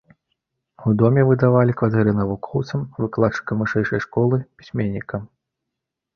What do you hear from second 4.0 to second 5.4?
школы, пісьменнікам.